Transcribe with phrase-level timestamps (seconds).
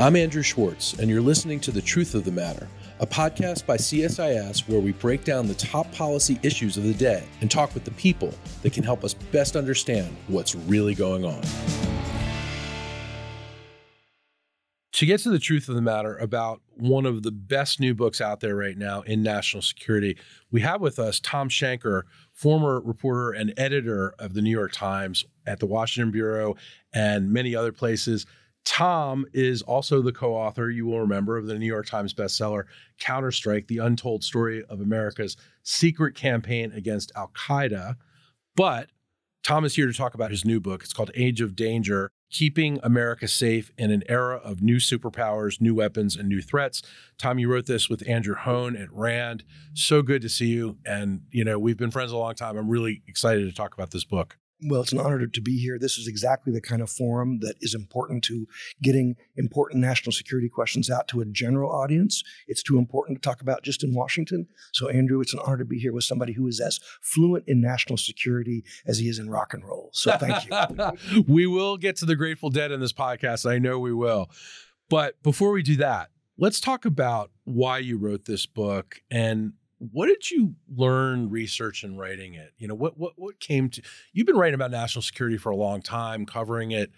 [0.00, 2.66] I'm Andrew Schwartz, and you're listening to The Truth of the Matter,
[3.00, 7.22] a podcast by CSIS where we break down the top policy issues of the day
[7.42, 8.32] and talk with the people
[8.62, 11.42] that can help us best understand what's really going on.
[14.92, 18.22] To get to the truth of the matter about one of the best new books
[18.22, 20.16] out there right now in national security,
[20.50, 25.26] we have with us Thom Shanker, former reporter and editor of the New York Times
[25.46, 26.56] at the Washington Bureau
[26.94, 28.24] and many other places.
[28.64, 32.64] Tom is also the co author, you will remember, of the New York Times bestseller,
[33.00, 37.96] Counterstrike The Untold Story of America's Secret Campaign Against Al Qaeda.
[38.56, 38.90] But
[39.42, 40.82] Tom is here to talk about his new book.
[40.82, 45.74] It's called Age of Danger Keeping America Safe in an Era of New Superpowers, New
[45.74, 46.82] Weapons, and New Threats.
[47.18, 49.42] Tom, you wrote this with Andrew Hoehn at RAND.
[49.74, 50.76] So good to see you.
[50.84, 52.56] And, you know, we've been friends a long time.
[52.56, 54.36] I'm really excited to talk about this book.
[54.62, 55.78] Well, it's an honor to be here.
[55.78, 58.46] This is exactly the kind of forum that is important to
[58.82, 62.22] getting important national security questions out to a general audience.
[62.46, 64.46] It's too important to talk about just in Washington.
[64.72, 67.60] So, Andrew, it's an honor to be here with somebody who is as fluent in
[67.60, 69.90] national security as he is in rock and roll.
[69.92, 71.22] So, thank you.
[71.26, 73.50] we will get to the Grateful Dead in this podcast.
[73.50, 74.30] I know we will.
[74.88, 80.08] But before we do that, let's talk about why you wrote this book and what
[80.08, 82.52] did you learn research and writing it?
[82.58, 85.56] You know what what what came to you've been writing about national security for a
[85.56, 86.92] long time covering it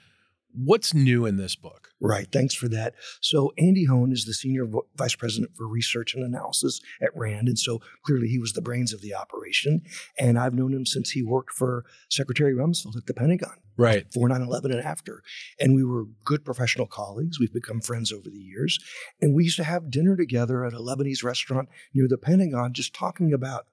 [0.55, 1.89] What's new in this book?
[2.01, 2.27] Right.
[2.31, 2.95] Thanks for that.
[3.21, 7.49] So, Andy Hoehn is the senior vice president for research and analysis at RAND.
[7.49, 9.83] And so, clearly, he was the brains of the operation.
[10.19, 13.57] And I've known him since he worked for Secretary Rumsfeld at the Pentagon.
[13.77, 14.07] Right.
[14.13, 15.23] For 9 11 and after.
[15.59, 17.41] And we were good professional colleagues.
[17.41, 18.79] We've become friends over the years.
[19.21, 22.95] And we used to have dinner together at a Lebanese restaurant near the Pentagon, just
[22.95, 23.67] talking about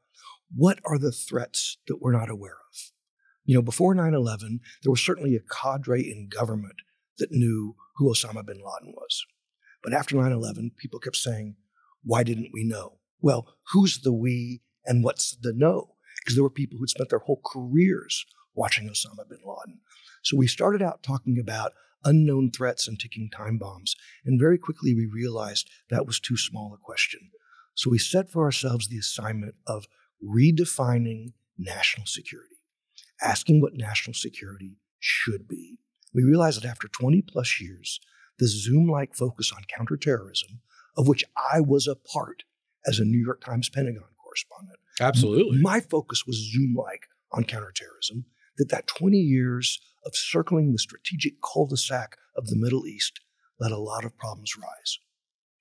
[0.56, 2.92] what are the threats that we're not aware of
[3.50, 6.76] you know, before 9 11, there was certainly a cadre in government
[7.18, 9.26] that knew who Osama bin Laden was.
[9.84, 11.56] But after 9 11, people kept saying,
[12.04, 13.00] why didn't we know?
[13.22, 15.96] Well, who's the we and what's the no?
[16.20, 19.80] Because there were people who'd spent their whole careers watching Osama bin Laden.
[20.22, 21.72] So we started out talking about
[22.04, 23.96] unknown threats and ticking time bombs.
[24.24, 27.32] And very quickly we realized that was too small a question.
[27.74, 29.88] So we set for ourselves the assignment of
[30.24, 32.59] redefining national security
[33.22, 35.80] asking what national security should be.
[36.14, 38.00] We realized that after 20 plus years,
[38.40, 40.62] the Zoom like focus on counterterrorism,
[40.98, 42.44] of which I was a part
[42.86, 44.80] as a New York Times Pentagon correspondent.
[45.00, 45.62] Absolutely.
[45.62, 48.26] My focus was Zoom like on counterterrorism,
[48.58, 53.20] that that 20 years of circling the strategic cul-de-sac of the Middle East
[53.60, 55.00] let a lot of problems rise.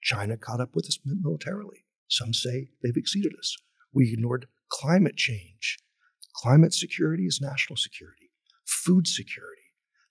[0.02, 1.84] China caught up with us militarily.
[2.08, 3.56] Some say they've exceeded us.
[3.92, 5.78] We ignored climate change
[6.38, 8.30] Climate security is national security.
[8.64, 9.62] Food security.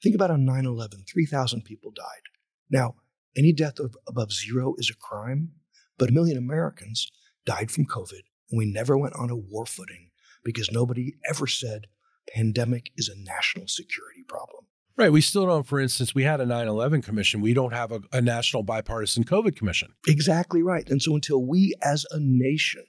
[0.03, 2.21] Think about on 9 11, 3,000 people died.
[2.69, 2.95] Now,
[3.37, 5.53] any death of, above zero is a crime,
[5.97, 7.09] but a million Americans
[7.45, 10.11] died from COVID, and we never went on a war footing
[10.43, 11.87] because nobody ever said
[12.35, 14.65] pandemic is a national security problem.
[14.97, 15.11] Right.
[15.11, 17.39] We still don't, for instance, we had a 9 11 commission.
[17.39, 19.93] We don't have a, a, national bipartisan COVID commission.
[20.07, 20.89] Exactly right.
[20.89, 22.83] And so until we as a nation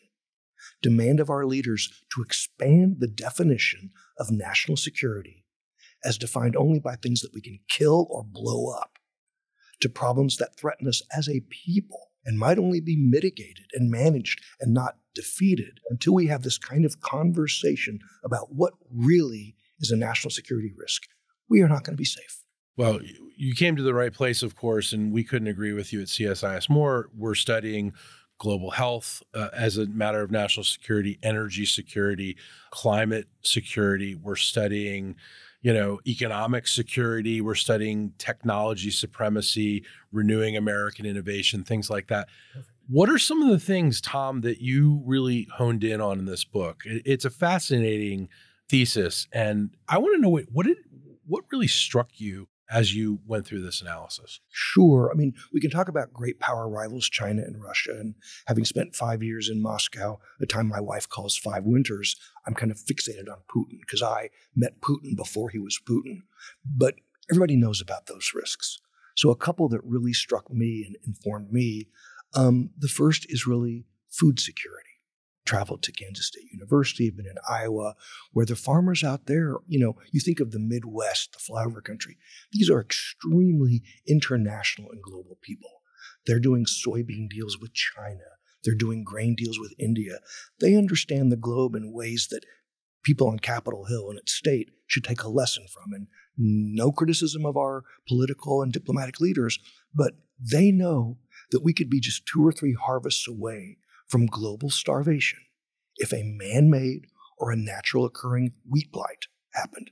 [0.83, 5.45] demand of our leaders to expand the definition of national security
[6.05, 8.99] as defined only by things that we can kill or blow up
[9.81, 14.41] to problems that threaten us as a people and might only be mitigated and managed
[14.61, 19.97] and not defeated until we have this kind of conversation about what really is a
[19.97, 21.05] national security risk.
[21.49, 22.45] We are not going to be safe.
[22.77, 23.01] Well,
[23.37, 26.07] you came to the right place, of course, and we couldn't agree with you at
[26.07, 27.11] CSIS more.
[27.17, 27.93] We're studying
[28.39, 32.37] global health uh, as a matter of national security, energy security,
[32.71, 34.15] climate security.
[34.15, 35.17] We're studying,
[35.61, 37.41] you know, economic security.
[37.41, 42.29] We're studying technology supremacy, renewing American innovation, things like that.
[42.53, 42.73] Perfect.
[42.89, 46.45] What are some of the things, Tom, that you really honed in on in this
[46.45, 46.83] book?
[46.87, 48.31] It's a fascinating
[48.71, 50.79] thesis, and I want to know what what did
[51.27, 54.41] what really struck you as you went through this analysis?
[54.51, 55.11] Sure.
[55.13, 57.93] I mean, we can talk about great power rivals, China and Russia.
[57.93, 58.15] And
[58.47, 62.17] having spent five years in Moscow, the time my wife calls five winters,
[62.47, 66.23] I'm kind of fixated on Putin because I met Putin before he was Putin.
[66.65, 66.95] But
[67.31, 68.81] everybody knows about those risks.
[69.17, 71.89] So, a couple that really struck me and informed me
[72.35, 74.88] um, the first is really food security
[75.49, 77.95] traveled to Kansas State University, been in Iowa,
[78.33, 82.19] where the farmers out there, you know, you think of the Midwest, the flyover country,
[82.53, 85.71] these are extremely international and global people.
[86.27, 88.29] They're doing soybean deals with China.
[88.63, 90.19] They're doing grain deals with India.
[90.61, 92.45] They understand the globe in ways that
[93.03, 95.95] people on Capitol Hill and at state should take a lesson from.
[95.95, 99.59] And no criticism of our political and diplomatic leaders,
[99.95, 101.17] but they know
[101.53, 103.79] that we could be just two or three harvests away
[104.09, 105.39] from global starvation
[105.97, 107.07] if a man made
[107.39, 109.91] or a natural occurring wheat blight happened.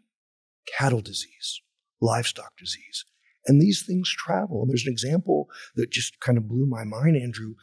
[0.79, 1.61] Cattle disease,
[2.01, 3.05] livestock disease.
[3.47, 4.63] And these things travel.
[4.63, 7.55] And there's an example that just kind of blew my mind, Andrew.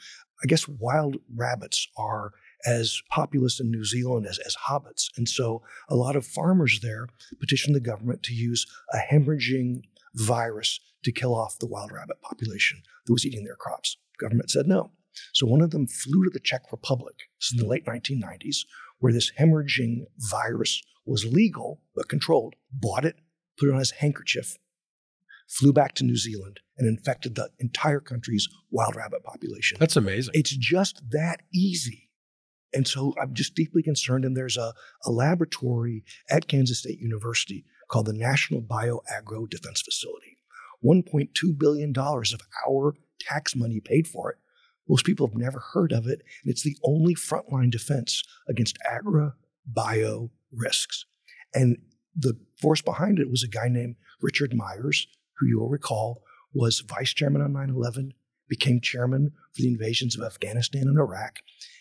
[0.42, 2.32] I guess wild rabbits are
[2.66, 5.10] as populous in New Zealand as, as hobbits.
[5.18, 7.08] And so a lot of farmers there
[7.40, 9.82] petitioned the government to use a hemorrhaging
[10.16, 13.98] virus to kill off the wild rabbit population that was eating their crops.
[14.18, 14.92] Government said no.
[15.34, 17.16] So one of them flew to the Czech Republic
[17.52, 17.72] in the hmm.
[17.72, 18.66] late 1990s,
[19.00, 23.18] where this hemorrhaging virus was legal but controlled, bought it,
[23.58, 24.58] put it on his handkerchief,
[25.48, 29.78] flew back to New Zealand, and infected the entire country's wild rabbit population.
[29.80, 30.32] That's amazing.
[30.36, 32.10] It's just that easy.
[32.74, 34.26] And so I'm just deeply concerned.
[34.26, 34.74] And there's a,
[35.06, 40.38] a laboratory at Kansas State University called the National Bioagro Defense Facility.
[40.84, 44.38] $1.2 billion of our tax money paid for it.
[44.88, 49.30] Most people have never heard of it, and it's the only frontline defense against agri
[49.66, 51.06] bio risks.
[51.54, 51.78] And
[52.16, 55.08] the force behind it was a guy named Richard Myers,
[55.38, 58.14] who you'll recall was vice chairman on 9 11,
[58.48, 61.40] became chairman for the invasions of Afghanistan and Iraq,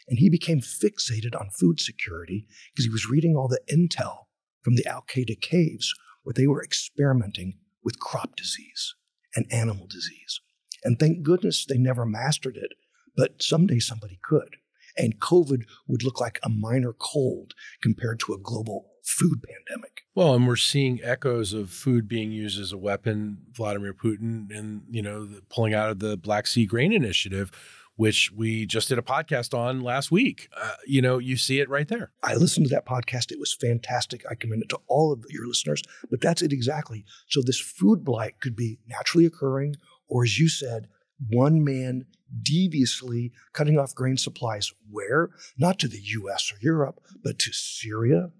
[0.08, 4.26] and he became fixated on food security because he was reading all the intel
[4.62, 8.94] from the Al Qaeda caves where they were experimenting with crop disease
[9.34, 10.40] and animal disease.
[10.84, 12.72] And thank goodness they never mastered it,
[13.16, 14.56] but someday somebody could.
[14.96, 20.02] And COVID would look like a minor cold compared to a global food pandemic.
[20.14, 23.38] Well, and we're seeing echoes of food being used as a weapon.
[23.52, 27.50] Vladimir Putin and you know pulling out of the Black Sea Grain Initiative,
[27.96, 30.48] which we just did a podcast on last week.
[30.56, 32.12] Uh, you know, you see it right there.
[32.22, 33.32] I listened to that podcast.
[33.32, 34.24] It was fantastic.
[34.30, 35.82] I commend it to all of your listeners.
[36.10, 37.04] But that's it exactly.
[37.28, 39.76] So this food blight could be naturally occurring,
[40.08, 40.88] or as you said,
[41.28, 42.06] one man
[42.42, 45.30] deviously cutting off grain supplies where?
[45.58, 48.30] Not to the US or Europe, but to Syria,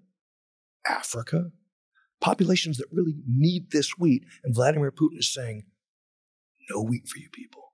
[0.87, 1.51] Africa,
[2.21, 4.23] populations that really need this wheat.
[4.43, 5.63] And Vladimir Putin is saying,
[6.69, 7.73] no wheat for you people.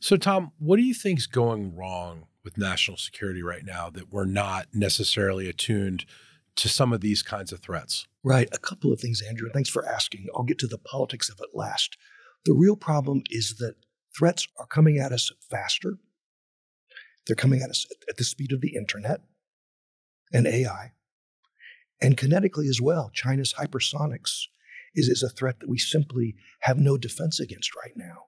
[0.00, 4.12] So, Tom, what do you think is going wrong with national security right now that
[4.12, 6.04] we're not necessarily attuned
[6.56, 8.06] to some of these kinds of threats?
[8.22, 8.48] Right.
[8.52, 9.48] A couple of things, Andrew.
[9.52, 10.26] Thanks for asking.
[10.34, 11.96] I'll get to the politics of it last.
[12.44, 13.76] The real problem is that
[14.16, 15.98] threats are coming at us faster.
[17.26, 19.20] They're coming at us at the speed of the internet
[20.32, 20.92] and AI,
[22.00, 23.10] and kinetically as well.
[23.14, 24.46] China's hypersonics
[24.94, 28.24] is, is a threat that we simply have no defense against right now.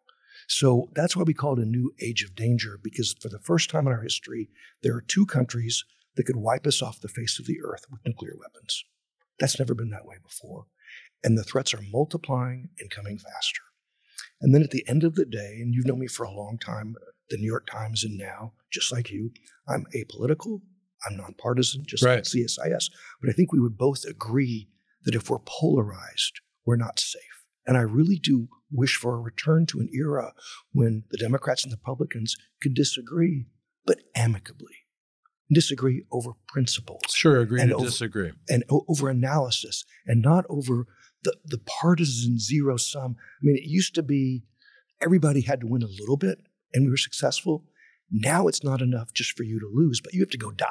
[0.49, 3.69] So that's why we call it a new age of danger, because for the first
[3.71, 4.49] time in our history,
[4.83, 5.85] there are two countries
[6.17, 8.85] that could wipe us off the face of the earth with nuclear weapons.
[9.39, 10.67] That's never been that way before.
[11.25, 13.63] And the threats are multiplying and coming faster.
[14.41, 16.59] And then at the end of the day, and you've known me for a long
[16.59, 16.95] time,
[17.31, 19.33] the New York Times and now, just like you,
[19.69, 20.61] I'm apolitical,
[21.07, 22.17] I'm nonpartisan, just right.
[22.17, 22.91] like CSIS.
[23.21, 24.69] But I think we would both agree
[25.05, 27.23] that if we're polarized, we're not safe.
[27.67, 30.33] And I really do wish for a return to an era
[30.73, 33.47] when the Democrats and the Republicans could disagree,
[33.85, 34.75] but amicably.
[35.53, 37.03] Disagree over principles.
[37.11, 38.33] Sure, agree and to over, disagree.
[38.49, 40.87] And over analysis, and not over
[41.27, 43.17] the, the partisan zero sum.
[43.19, 44.45] I mean, it used to be
[45.03, 46.39] everybody had to win a little bit
[46.73, 47.65] and we were successful.
[48.11, 50.69] Now it's not enough just for you to lose, but you have to go die,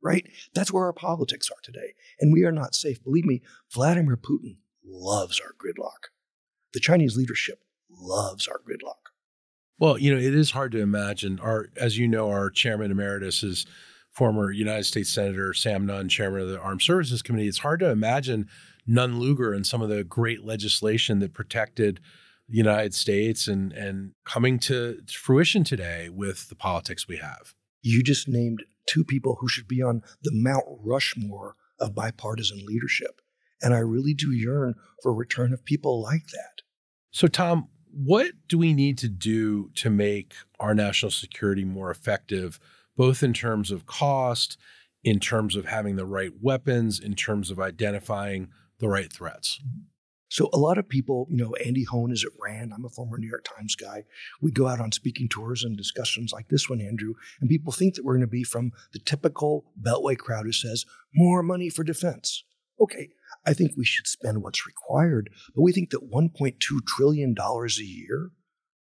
[0.00, 0.24] right?
[0.54, 1.94] That's where our politics are today.
[2.20, 3.02] And we are not safe.
[3.02, 3.42] Believe me,
[3.74, 6.10] Vladimir Putin loves our gridlock.
[6.72, 9.10] The Chinese leadership loves our gridlock.
[9.78, 11.40] Well, you know, it is hard to imagine.
[11.40, 13.66] Our, as you know, our chairman emeritus is
[14.12, 17.48] former United States Senator Sam Nunn, chairman of the Armed Services Committee.
[17.48, 18.48] It's hard to imagine
[18.86, 22.00] Nunn Lugar and some of the great legislation that protected
[22.48, 27.54] the United States and and coming to fruition today with the politics we have.
[27.82, 33.20] You just named two people who should be on the Mount Rushmore of bipartisan leadership.
[33.60, 36.62] And I really do yearn for a return of people like that.
[37.10, 42.60] So, Tom, what do we need to do to make our national security more effective,
[42.96, 44.58] both in terms of cost,
[45.02, 49.60] in terms of having the right weapons, in terms of identifying the right threats.
[50.28, 52.72] So a lot of people, you know, Andy Hoehn is at RAND.
[52.74, 54.04] I'm a former New York Times guy.
[54.40, 57.94] We go out on speaking tours and discussions like this one, Andrew, and people think
[57.94, 61.84] that we're going to be from the typical Beltway crowd who says more money for
[61.84, 62.42] defense.
[62.80, 63.10] Okay,
[63.46, 67.84] I think we should spend what's required, but we think that 1.2 trillion dollars a
[67.84, 68.30] year,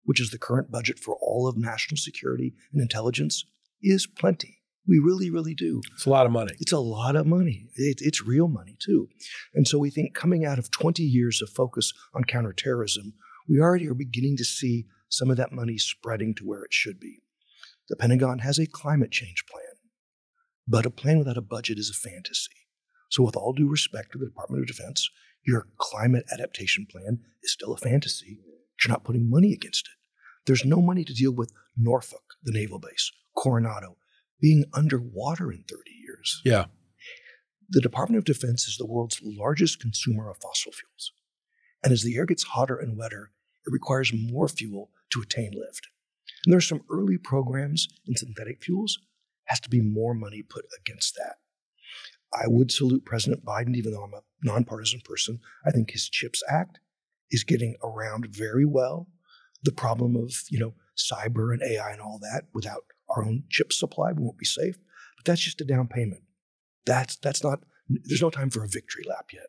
[0.04, 3.44] which is the current budget for all of national security and intelligence,
[3.82, 4.63] is plenty.
[4.86, 5.80] We really, really do.
[5.94, 6.54] It's a lot of money.
[6.58, 7.68] It's a lot of money.
[7.74, 9.08] It, it's real money, too.
[9.54, 13.14] And so we think coming out of 20 years of focus on counterterrorism,
[13.48, 17.00] we already are beginning to see some of that money spreading to where it should
[17.00, 17.22] be.
[17.88, 19.76] The Pentagon has a climate change plan,
[20.66, 22.52] but a plan without a budget is a fantasy.
[23.10, 25.08] So, with all due respect to the Department of Defense,
[25.46, 28.38] your climate adaptation plan is still a fantasy.
[28.82, 30.46] You're not putting money against it.
[30.46, 33.96] There's no money to deal with Norfolk, the naval base, Coronado,
[34.40, 36.42] being underwater in 30 years.
[36.44, 36.66] Yeah.
[37.68, 41.12] The Department of Defense is the world's largest consumer of fossil fuels.
[41.82, 43.30] And as the air gets hotter and wetter,
[43.66, 45.88] it requires more fuel to attain lift.
[46.44, 48.98] And there are some early programs in synthetic fuels.
[49.46, 51.36] Has to be more money put against that.
[52.32, 55.40] I would salute President Biden, even though I'm a nonpartisan person.
[55.66, 56.80] I think his CHIPS Act
[57.30, 59.08] is getting around very well
[59.62, 62.44] the problem of you know cyber and AI and all that.
[62.54, 64.76] Without our own chip supply, we won't be safe.
[65.16, 66.22] But that's just a down payment.
[66.86, 67.60] That's that's not.
[67.88, 69.46] There's no time for a victory lap yet.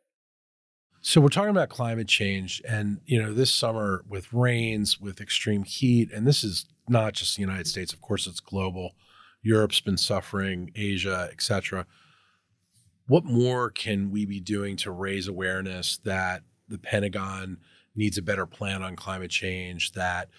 [1.01, 5.63] So we're talking about climate change, and you know this summer with rains, with extreme
[5.63, 7.93] heat, and this is not just the United States.
[7.93, 8.95] Of course, it's global.
[9.41, 11.85] Europe's been suffering, Asia, etc.
[13.07, 17.57] What more can we be doing to raise awareness that the Pentagon
[17.95, 19.91] needs a better plan on climate change?
[19.91, 20.29] That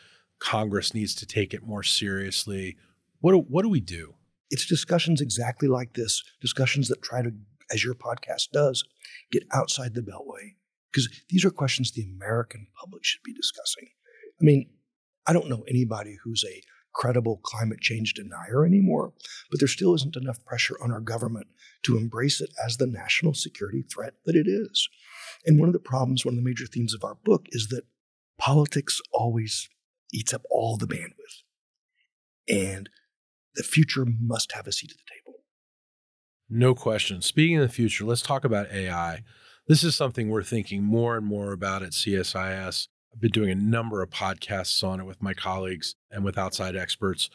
[0.40, 2.76] Congress needs to take it more seriously.
[3.20, 4.14] What do, what do we do?
[4.50, 7.32] It's discussions exactly like this, discussions that try to,
[7.73, 8.85] as your podcast does,
[9.32, 10.54] get outside the beltway.
[10.92, 13.88] Because these are questions the American public should be discussing.
[14.40, 14.70] I mean,
[15.26, 16.62] I don't know anybody who's a
[16.94, 19.12] credible climate change denier anymore,
[19.50, 21.46] but there still isn't enough pressure on our government
[21.82, 24.88] to embrace it as the national security threat that it is.
[25.44, 27.85] And one of the problems, one of the major themes of our book is that
[28.38, 29.68] politics always
[30.12, 31.42] eats up all the bandwidth.
[32.49, 32.88] And
[33.56, 35.40] the future must have a seat at the table.
[36.48, 37.22] No question.
[37.22, 39.22] Speaking of the future, let's talk about AI.
[39.66, 42.88] This is something we're thinking more and more about at CSIS.
[43.12, 46.76] I've been doing a number of podcasts on it with my colleagues and with outside
[46.76, 47.30] experts.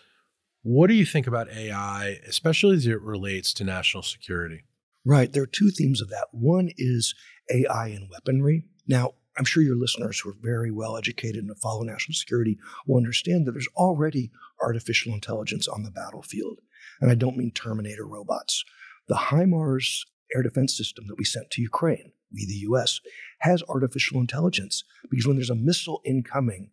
[0.63, 4.63] What do you think about AI, especially as it relates to national security?
[5.03, 5.33] Right.
[5.33, 6.27] There are two themes of that.
[6.31, 7.15] One is
[7.49, 8.65] AI and weaponry.
[8.87, 12.97] Now, I'm sure your listeners who are very well educated and follow national security will
[12.97, 14.29] understand that there's already
[14.61, 16.59] artificial intelligence on the battlefield.
[16.99, 18.63] And I don't mean Terminator robots.
[19.07, 22.99] The HIMARS air defense system that we sent to Ukraine, we the US,
[23.39, 26.71] has artificial intelligence because when there's a missile incoming,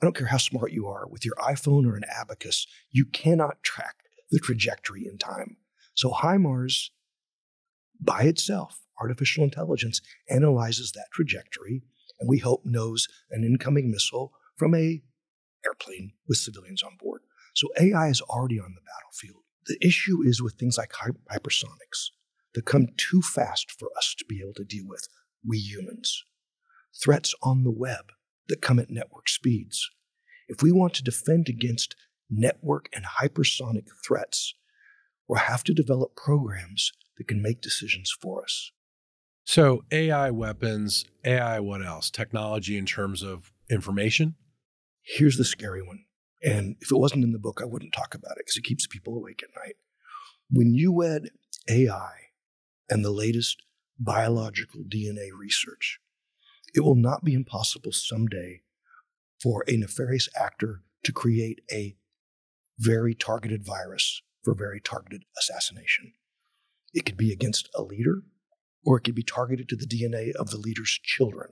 [0.00, 3.62] I don't care how smart you are, with your iPhone or an abacus, you cannot
[3.62, 3.96] track
[4.30, 5.56] the trajectory in time.
[5.94, 6.90] So HIMARS,
[8.00, 11.82] by itself, artificial intelligence analyzes that trajectory
[12.20, 15.02] and we hope knows an incoming missile from a
[15.64, 17.22] airplane with civilians on board.
[17.54, 19.42] So AI is already on the battlefield.
[19.66, 22.10] The issue is with things like hypersonics
[22.54, 25.08] that come too fast for us to be able to deal with,
[25.46, 26.24] we humans.
[27.02, 28.12] Threats on the web
[28.48, 29.90] that come at network speeds.
[30.48, 31.94] If we want to defend against
[32.30, 34.54] network and hypersonic threats,
[35.28, 38.72] we'll have to develop programs that can make decisions for us.
[39.44, 42.10] So, AI weapons, AI what else?
[42.10, 44.34] Technology in terms of information?
[45.08, 46.04] Here's the scary one.
[46.42, 48.86] And if it wasn't in the book, I wouldn't talk about it because it keeps
[48.86, 49.76] people awake at night.
[50.50, 51.30] When you wed
[51.68, 52.12] AI
[52.90, 53.62] and the latest
[53.98, 55.98] biological DNA research,
[56.74, 58.60] it will not be impossible someday
[59.42, 61.96] for a nefarious actor to create a
[62.78, 66.12] very targeted virus for very targeted assassination.
[66.92, 68.22] It could be against a leader,
[68.84, 71.50] or it could be targeted to the DNA of the leader's children.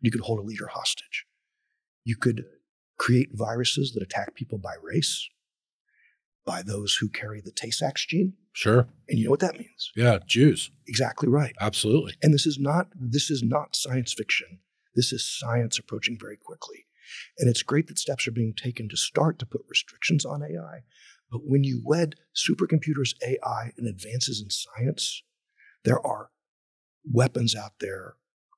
[0.00, 1.26] You could hold a leader hostage.
[2.04, 2.44] You could
[2.98, 5.28] create viruses that attack people by race,
[6.44, 8.34] by those who carry the Tay Sachs gene.
[8.52, 8.86] Sure.
[9.08, 9.90] And you know what that means?
[9.96, 10.70] Yeah, Jews.
[10.86, 11.54] Exactly right.
[11.60, 12.14] Absolutely.
[12.22, 14.60] And this is not this is not science fiction.
[14.94, 16.86] This is science approaching very quickly.
[17.38, 20.84] And it's great that steps are being taken to start to put restrictions on AI.
[21.30, 25.22] But when you wed supercomputers, AI, and advances in science,
[25.84, 26.30] there are
[27.10, 28.14] weapons out there,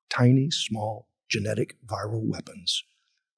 [0.09, 2.83] tiny, small, genetic viral weapons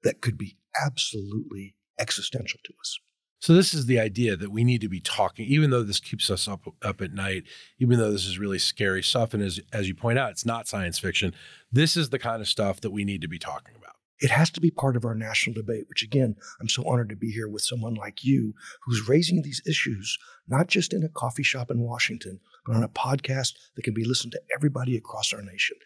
[0.02, 2.98] that could be absolutely existential to us.
[3.40, 6.28] So this is the idea that we need to be talking, even though this keeps
[6.30, 7.44] us up up at night,
[7.78, 9.32] even though this is really scary stuff.
[9.32, 11.34] And as as you point out, it's not science fiction.
[11.72, 13.94] This is the kind of stuff that we need to be talking about.
[14.18, 17.16] It has to be part of our national debate, which again, I'm so honored to
[17.16, 18.52] be here with someone like you
[18.84, 22.88] who's raising these issues, not just in a coffee shop in Washington, but on a
[22.88, 25.78] podcast that can be listened to everybody across our nation.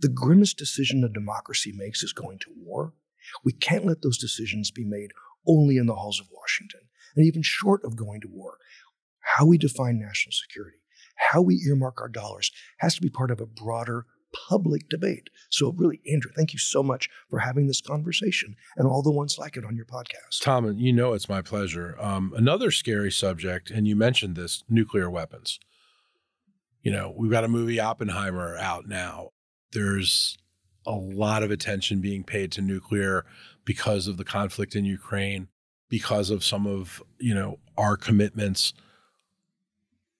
[0.00, 2.92] The grimmest decision a democracy makes is going to war.
[3.44, 5.10] We can't let those decisions be made
[5.46, 6.80] only in the halls of Washington.
[7.16, 8.58] And even short of going to war,
[9.36, 10.78] how we define national security,
[11.30, 14.06] how we earmark our dollars has to be part of a broader
[14.48, 15.28] public debate.
[15.50, 19.38] So, really, Andrew, thank you so much for having this conversation and all the ones
[19.38, 20.42] like it on your podcast.
[20.42, 21.96] Tom, you know it's my pleasure.
[21.98, 25.58] Um, another scary subject, and you mentioned this nuclear weapons.
[26.82, 29.30] You know, we've got a movie Oppenheimer out now.
[29.72, 30.38] There's
[30.86, 33.24] a lot of attention being paid to nuclear
[33.64, 35.48] because of the conflict in Ukraine,
[35.88, 38.72] because of some of, you know, our commitments.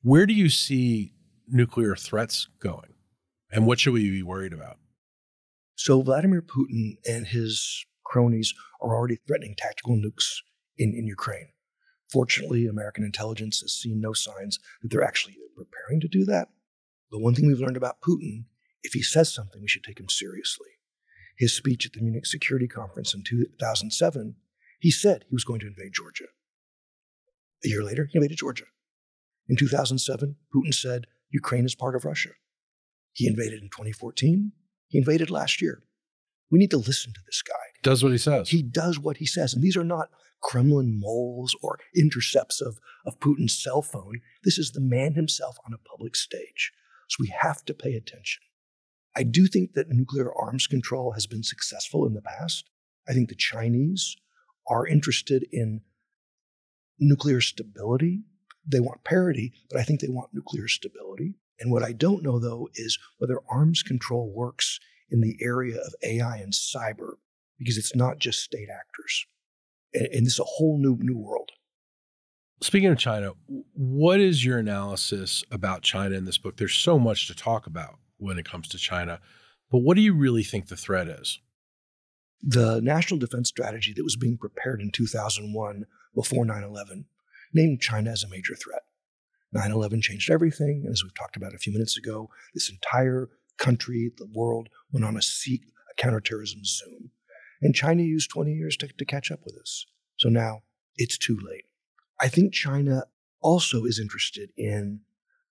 [0.03, 1.13] Where do you see
[1.49, 2.95] nuclear threats going?
[3.51, 4.79] And what should we be worried about?
[5.75, 10.37] So, Vladimir Putin and his cronies are already threatening tactical nukes
[10.77, 11.49] in, in Ukraine.
[12.13, 16.49] Fortunately, American intelligence has seen no signs that they're actually preparing to do that.
[17.11, 18.45] But one thing we've learned about Putin
[18.83, 20.69] if he says something, we should take him seriously.
[21.39, 24.37] His speech at the Munich Security Conference in 2007,
[24.79, 26.27] he said he was going to invade Georgia.
[27.65, 28.65] A year later, he invaded Georgia.
[29.49, 32.31] In 2007, Putin said Ukraine is part of Russia.
[33.13, 34.53] He invaded in 2014.
[34.89, 35.83] He invaded last year.
[36.51, 37.55] We need to listen to this guy.
[37.83, 38.49] Does what he says.
[38.49, 39.55] He does what he says.
[39.55, 40.11] And these are not
[40.43, 44.21] Kremlin moles or intercepts of, of Putin's cell phone.
[44.43, 46.73] This is the man himself on a public stage.
[47.09, 48.43] So we have to pay attention.
[49.17, 52.71] I do think that nuclear arms control has been successful in the past.
[53.09, 54.17] I think the Chinese
[54.69, 55.81] are interested in
[56.99, 58.23] nuclear stability.
[58.67, 61.35] They want parity, but I think they want nuclear stability.
[61.59, 64.79] And what I don't know, though, is whether arms control works
[65.11, 67.15] in the area of AI and cyber,
[67.59, 69.27] because it's not just state actors.
[69.93, 71.51] And, and this is a whole new, new world.
[72.63, 73.33] Speaking of China,
[73.73, 76.59] what is your analysis about China in this book?
[76.59, 79.21] There's so much to talk about when it comes to China.
[79.71, 81.41] But what do you really think the threat is?
[82.43, 85.85] The national defense strategy that was being prepared in 2001
[86.15, 87.07] before 9 11
[87.53, 88.83] named China as a major threat.
[89.53, 90.83] 9 11 changed everything.
[90.85, 95.05] And as we've talked about a few minutes ago, this entire country, the world, went
[95.05, 97.11] on a, seek, a counterterrorism zoom.
[97.61, 99.87] And China used 20 years to, to catch up with us.
[100.19, 100.63] So now
[100.97, 101.65] it's too late.
[102.21, 103.05] I think China
[103.41, 105.01] also is interested in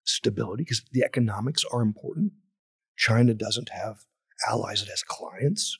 [0.04, 2.34] stability because the economics are important.
[3.00, 4.04] China doesn't have
[4.48, 5.78] allies, it has clients,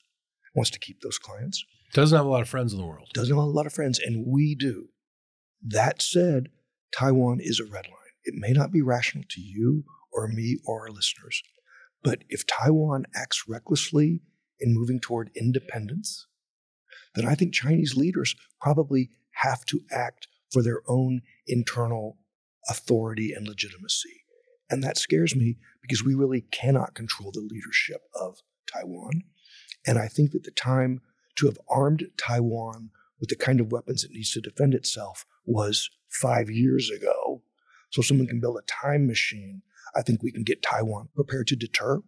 [0.56, 1.64] wants to keep those clients.
[1.94, 3.10] Doesn't have a lot of friends in the world.
[3.14, 4.88] Doesn't have a lot of friends, and we do.
[5.62, 6.48] That said,
[6.98, 8.16] Taiwan is a red line.
[8.24, 11.44] It may not be rational to you or me or our listeners,
[12.04, 14.22] but if Taiwan acts recklessly
[14.60, 16.26] in moving toward independence,
[17.16, 22.18] then I think Chinese leaders probably have to act for their own internal
[22.70, 24.19] authority and legitimacy.
[24.70, 28.40] And that scares me because we really cannot control the leadership of
[28.72, 29.24] Taiwan.
[29.86, 31.02] And I think that the time
[31.38, 35.90] to have armed Taiwan with the kind of weapons it needs to defend itself was
[36.10, 37.42] five years ago.
[37.92, 39.62] So if someone can build a time machine.
[39.96, 42.02] I think we can get Taiwan prepared to deter.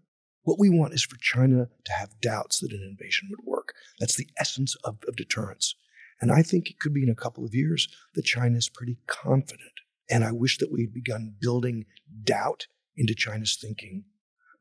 [0.43, 3.73] What we want is for China to have doubts that an invasion would work.
[3.99, 5.75] That's the essence of, of deterrence.
[6.19, 8.97] And I think it could be in a couple of years that China is pretty
[9.07, 9.71] confident
[10.11, 11.85] and I wish that we'd begun building
[12.23, 14.03] doubt into China's thinking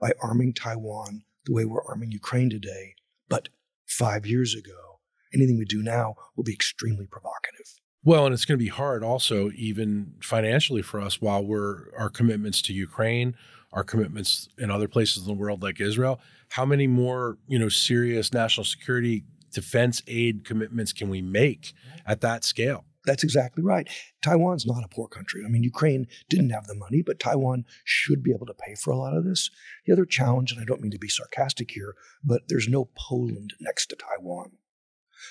[0.00, 2.94] by arming Taiwan the way we're arming Ukraine today.
[3.28, 3.48] But
[3.86, 5.00] five years ago,
[5.34, 7.66] anything we do now will be extremely provocative.
[8.02, 12.08] Well, and it's going to be hard also, even financially for us, while we're our
[12.08, 13.34] commitments to Ukraine,
[13.72, 16.20] our commitments in other places in the world like Israel.
[16.50, 21.74] How many more, you know, serious national security defense aid commitments can we make
[22.06, 22.84] at that scale?
[23.06, 23.88] That's exactly right.
[24.22, 25.42] Taiwan's not a poor country.
[25.44, 28.90] I mean, Ukraine didn't have the money, but Taiwan should be able to pay for
[28.90, 29.50] a lot of this.
[29.86, 33.54] The other challenge, and I don't mean to be sarcastic here, but there's no Poland
[33.60, 34.52] next to Taiwan.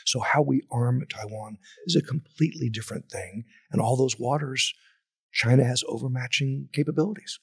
[0.06, 3.46] So, how we arm Taiwan is a completely different thing.
[3.72, 4.74] And all those waters,
[5.32, 7.40] China has overmatching capabilities.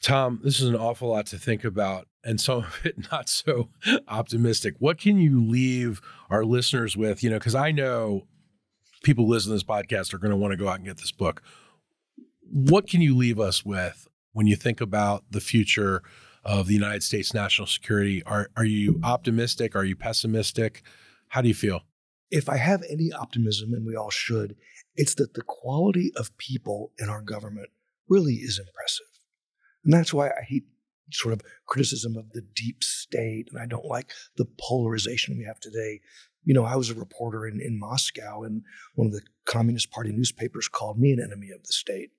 [0.00, 3.70] Tom, this is an awful lot to think about, and some of it not so
[4.06, 4.74] optimistic.
[4.78, 7.22] What can you leave our listeners with?
[7.22, 8.26] You know, because I know
[9.02, 10.98] people who listen to this podcast are going to want to go out and get
[10.98, 11.42] this book.
[12.50, 16.02] What can you leave us with when you think about the future
[16.44, 18.22] of the United States national security?
[18.24, 19.76] Are are you optimistic?
[19.76, 20.82] Are you pessimistic?
[21.28, 21.82] How do you feel?
[22.30, 24.56] If I have any optimism, and we all should,
[24.96, 27.70] it's that the quality of people in our government
[28.08, 29.06] really is impressive.
[29.84, 30.64] And that's why I hate
[31.10, 35.60] sort of criticism of the deep state, and I don't like the polarization we have
[35.60, 36.00] today
[36.44, 38.62] you know, I was a reporter in, in Moscow, and
[38.94, 42.10] one of the Communist Party newspapers called me an enemy of the state.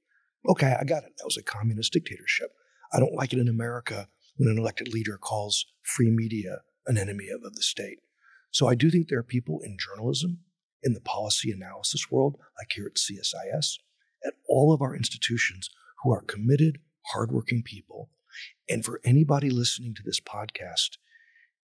[0.47, 1.13] Okay, I got it.
[1.17, 2.51] That was a communist dictatorship.
[2.93, 7.27] I don't like it in America when an elected leader calls free media an enemy
[7.29, 7.99] of, of the state.
[8.51, 10.39] So I do think there are people in journalism,
[10.81, 13.79] in the policy analysis world, like here at CSIS,
[14.25, 15.69] at all of our institutions
[16.03, 16.79] who are committed,
[17.13, 18.09] hardworking people
[18.69, 20.97] And for anybody listening to this podcast,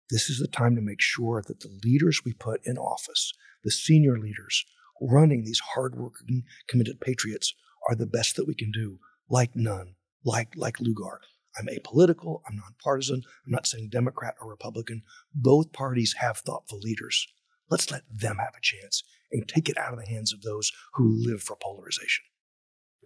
[0.09, 3.71] this is the time to make sure that the leaders we put in office, the
[3.71, 4.65] senior leaders
[5.01, 7.53] running these hardworking, committed patriots,
[7.89, 11.21] are the best that we can do, like Nunn, like, like Lugar.
[11.57, 15.03] I'm apolitical, I'm nonpartisan, I'm not saying Democrat or Republican.
[15.33, 17.27] Both parties have thoughtful leaders.
[17.69, 20.71] Let's let them have a chance and take it out of the hands of those
[20.93, 22.25] who live for polarization.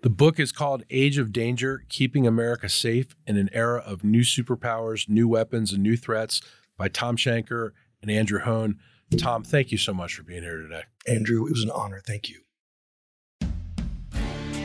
[0.02, 4.22] The book is called Age of Danger Keeping America Safe in an Era of New
[4.22, 6.42] Superpowers, New Weapons, and New Threats
[6.80, 8.78] by Thom Shanker and Andrew Hoehn.
[9.18, 10.84] Tom, thank you so much for being here today.
[11.08, 12.02] Andrew, it was an honor.
[12.04, 12.40] Thank you.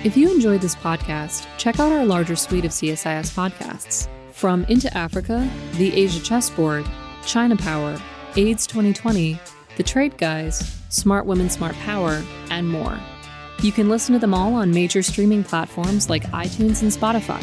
[0.05, 4.09] If you enjoyed this podcast, check out our larger suite of CSIS podcasts.
[4.33, 6.85] From Into Africa, The Asia Chessboard,
[7.25, 7.99] China Power,
[8.37, 9.39] AIDS 2020,
[9.77, 12.99] The Trade Guys, Smart Women, Smart Power, and more.
[13.63, 17.43] You can listen to them all on major streaming platforms like iTunes and Spotify.